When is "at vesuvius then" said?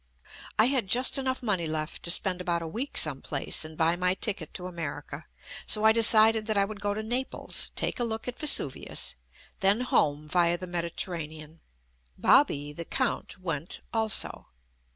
8.27-9.81